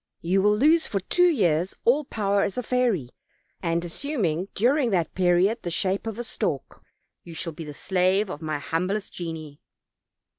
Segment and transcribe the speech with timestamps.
[0.23, 3.11] You will lose for two years all power as a fairy,
[3.61, 6.81] and assuming during that period the shape of a stork,
[7.23, 9.61] you shall be the slave of my humblest genii."